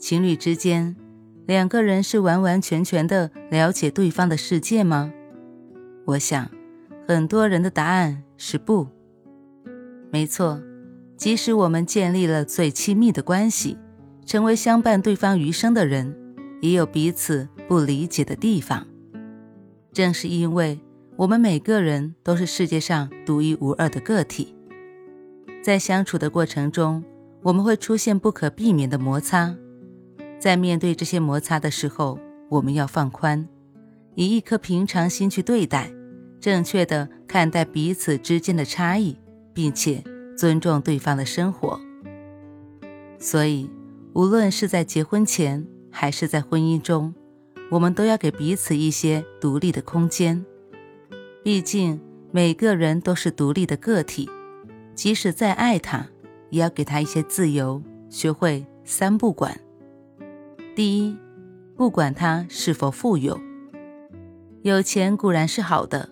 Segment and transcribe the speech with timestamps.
[0.00, 0.96] 情侣之间，
[1.46, 5.12] 两个人是完完全全的了解对方的世界吗？
[6.06, 6.50] 我想，
[7.06, 8.88] 很多人的答案是不。
[10.10, 10.60] 没错，
[11.18, 13.76] 即使我们建立了最亲密的关系，
[14.24, 16.16] 成为相伴对方余生的人，
[16.62, 18.86] 也有彼此不理解的地方。
[19.92, 20.80] 正是因为
[21.16, 24.56] 我们每个人都是世界上独一无二的个体，
[25.62, 27.04] 在相处的过程中，
[27.42, 29.54] 我们会出现不可避免的摩擦。
[30.40, 33.46] 在面对这些摩擦的时候，我们要放宽，
[34.14, 35.92] 以一颗平常心去对待，
[36.40, 39.18] 正确的看待彼此之间的差异，
[39.52, 40.02] 并且
[40.34, 41.78] 尊重对方的生活。
[43.18, 43.70] 所以，
[44.14, 47.14] 无论是在结婚前还是在婚姻中，
[47.70, 50.42] 我们都要给彼此一些独立的空间。
[51.44, 52.00] 毕竟，
[52.32, 54.26] 每个人都是独立的个体，
[54.94, 56.06] 即使再爱他，
[56.48, 59.60] 也要给他一些自由，学会三不管。
[60.72, 61.16] 第一，
[61.76, 63.38] 不管他是否富有，
[64.62, 66.08] 有钱固然是好的，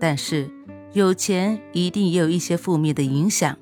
[0.00, 0.50] 但是
[0.92, 3.56] 有钱一定也有一些负面的影响。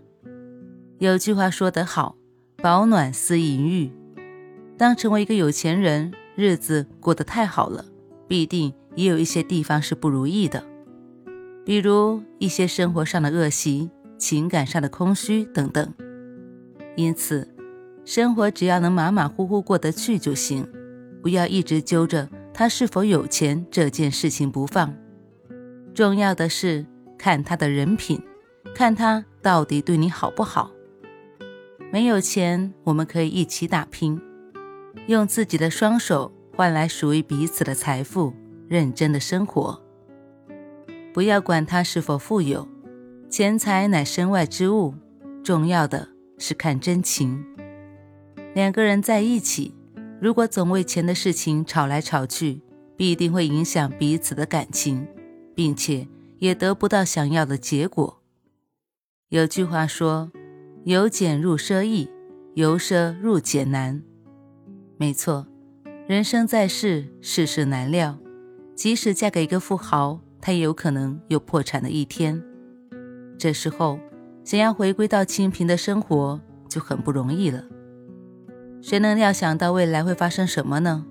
[0.98, 2.16] 有句话说得好
[2.62, 3.90] ：“保暖思淫欲。”
[4.78, 7.84] 当成为一个有钱人，日子过得太好了，
[8.28, 10.64] 必定也有一些地方是不如意的，
[11.64, 15.92] 比如一些生活上的恶习、情感上的空虚等等。
[16.94, 17.55] 因此。
[18.06, 20.64] 生活只要能马马虎虎过得去就行，
[21.20, 24.94] 不要一直揪着他是否有钱这件事情不放。
[25.92, 26.86] 重要的是
[27.18, 28.22] 看他的人品，
[28.72, 30.70] 看他到底对你好不好。
[31.90, 34.20] 没有钱，我们可以一起打拼，
[35.08, 38.32] 用自己的双手换来属于彼此的财富，
[38.68, 39.82] 认真的生活。
[41.12, 42.68] 不要管他是否富有，
[43.28, 44.94] 钱财乃身外之物，
[45.42, 46.08] 重要的
[46.38, 47.44] 是看真情。
[48.56, 49.74] 两个人在一起，
[50.18, 52.62] 如果总为钱的事情吵来吵去，
[52.96, 55.06] 必定会影响彼此的感情，
[55.54, 56.08] 并且
[56.38, 58.22] 也得不到想要的结果。
[59.28, 60.32] 有句话说
[60.84, 62.08] ：“由俭入奢易，
[62.54, 64.02] 由奢入俭难。”
[64.96, 65.46] 没错，
[66.06, 68.16] 人生在世，世事难料，
[68.74, 72.42] 即使嫁给一个富豪，他也有可能有破产的一天。
[73.36, 74.00] 这时候，
[74.44, 76.40] 想要回归到清贫的生活，
[76.70, 77.62] 就很不容易了。
[78.86, 81.04] 谁能料想到未来会发生什么呢？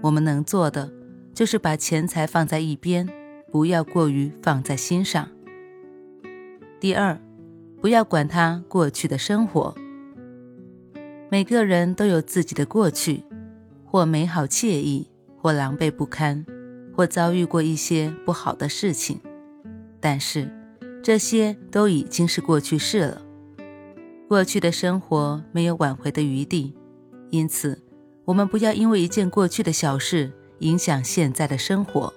[0.00, 0.90] 我们能做的
[1.34, 3.06] 就是把钱财放在一边，
[3.50, 5.28] 不要过于放在心上。
[6.80, 7.20] 第二，
[7.82, 9.74] 不要管他过去的生活。
[11.30, 13.22] 每个人都有自己的过去，
[13.84, 16.46] 或美好惬意，或狼狈不堪，
[16.96, 19.20] 或遭遇过一些不好的事情。
[20.00, 20.50] 但是，
[21.02, 23.20] 这些都已经是过去式了。
[24.26, 26.74] 过去的生活没有挽回的余地。
[27.32, 27.82] 因此，
[28.26, 32.12] 我们不要因为一件过去的小事影响现在的生活。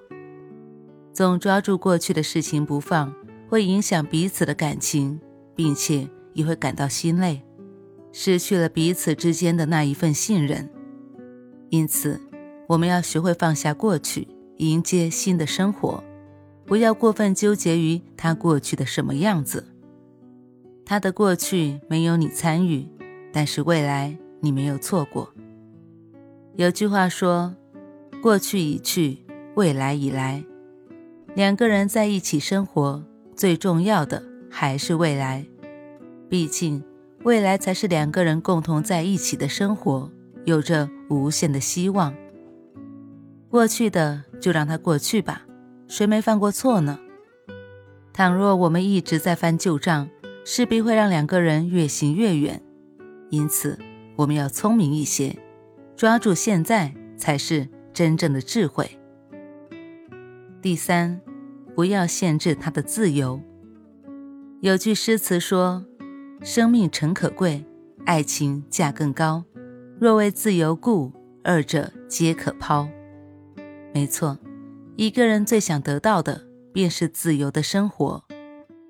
[1.14, 3.16] 总抓住过去的事情不放，
[3.48, 5.18] 会影响彼此的感情，
[5.56, 7.42] 并且也会感到心累，
[8.12, 10.70] 失去了彼此之间的那一份信任。
[11.70, 12.20] 因此，
[12.68, 14.28] 我们要学会放下过去，
[14.58, 16.04] 迎接新的生活，
[16.66, 19.64] 不要过分纠结于他过去的什么样子。
[20.86, 22.86] 他的过去没有你参与，
[23.32, 24.18] 但是未来。
[24.46, 25.34] 你没有错过。
[26.56, 27.56] 有句话说
[28.22, 29.18] ：“过去已去，
[29.56, 30.44] 未来已来。”
[31.34, 33.04] 两个人在一起生活，
[33.36, 35.44] 最重要的还是未来。
[36.30, 36.84] 毕竟，
[37.24, 40.10] 未来才是两个人共同在一起的生活，
[40.46, 42.14] 有着无限的希望。
[43.50, 45.42] 过去的就让它过去吧，
[45.88, 47.00] 谁没犯过错呢？
[48.14, 50.08] 倘若我们一直在翻旧账，
[50.46, 52.62] 势必会让两个人越行越远。
[53.30, 53.78] 因此，
[54.16, 55.38] 我们要聪明一些，
[55.96, 58.90] 抓住现在才是真正的智慧。
[60.62, 61.22] 第三，
[61.76, 63.42] 不要限制他的自由。
[64.62, 65.86] 有句诗词说
[66.42, 67.66] ：“生命诚可贵，
[68.06, 69.44] 爱情价更高。
[70.00, 71.12] 若为自由故，
[71.44, 72.88] 二者皆可抛。”
[73.94, 74.40] 没错，
[74.96, 78.24] 一个人最想得到的便是自由的生活。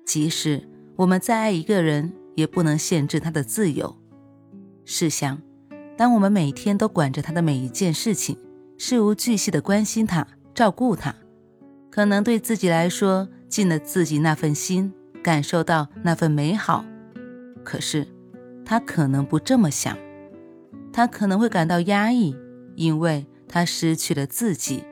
[0.04, 3.96] 即使我们再爱一个人，也不能限制他的自由。
[4.88, 5.42] 试想，
[5.96, 8.38] 当我们每天都管着他的每一件事情，
[8.78, 10.24] 事无巨细的关心他、
[10.54, 11.12] 照顾他，
[11.90, 14.92] 可能对自己来说尽了自己那份心，
[15.24, 16.84] 感受到那份美好。
[17.64, 18.06] 可是，
[18.64, 19.98] 他可能不这么想，
[20.92, 22.36] 他可能会感到压抑，
[22.76, 24.84] 因为他失去了自己，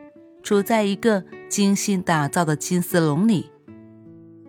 [0.42, 3.48] 处在一个精心打造的金丝笼里。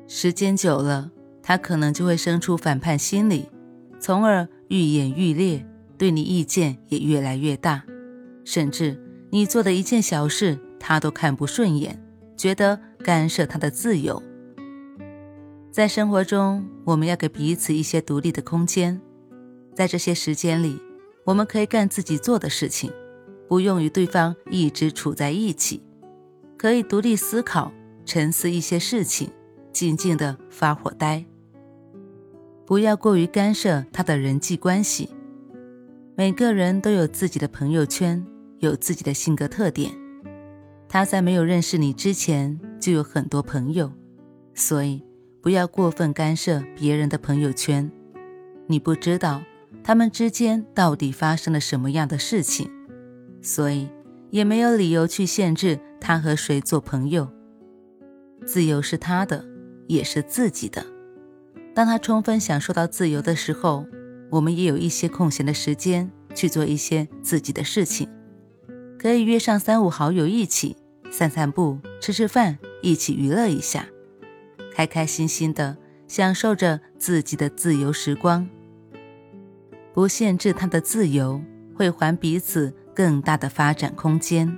[0.07, 1.12] 时间久了，
[1.44, 3.47] 他可能就会生出反叛心理，
[4.00, 5.66] 从而愈演愈烈。
[5.98, 7.82] 对你意见也越来越大，
[8.44, 9.02] 甚至
[9.32, 12.04] 你做的一件小事，他都看不顺眼，
[12.36, 14.22] 觉得干涉他的自由。
[15.72, 19.00] 在生活中，我们要给彼此一些独立的空间，
[19.74, 20.78] 在这些时间里，
[21.24, 22.92] 我们可以干自己做的事情，
[23.48, 25.82] 不用与对方一直处在一起，
[26.58, 27.72] 可以独立思考、
[28.06, 29.30] 沉思一些事情，
[29.72, 31.26] 静静的发会呆，
[32.66, 35.10] 不要过于干涉他的人际关系。
[36.16, 38.26] 每个人都有自己的朋友圈，
[38.60, 39.92] 有自己的性格特点。
[40.88, 43.92] 他在没有认识你之前就有很多朋友，
[44.54, 45.04] 所以
[45.42, 47.92] 不要过分干涉别人的朋友圈。
[48.68, 49.44] 你不知道
[49.84, 52.72] 他们之间到底发生了什么样的事情，
[53.42, 53.90] 所以
[54.32, 57.28] 也没有理由去限制他和谁做朋友。
[58.46, 59.46] 自由是他的，
[59.88, 60.94] 也是自己的。
[61.75, 63.86] 当他充分享受到自由的时候。
[64.31, 68.10] 我们也有一些空闲的时间去做一些自己的事情，
[69.00, 70.75] 可以约上三五好友一起
[71.12, 73.86] 散散步、吃吃饭，一起娱乐一下，
[74.74, 75.77] 开开心心的
[76.07, 78.50] 享受着自己的自由时光。
[79.94, 81.39] 不限制他的自由，
[81.75, 84.57] 会还彼此更大的发展空间。